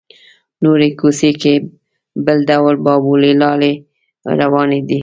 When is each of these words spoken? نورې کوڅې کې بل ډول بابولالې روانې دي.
نورې 0.63 0.89
کوڅې 0.99 1.31
کې 1.41 1.53
بل 2.25 2.37
ډول 2.49 2.75
بابولالې 2.85 3.73
روانې 4.41 4.79
دي. 4.87 4.99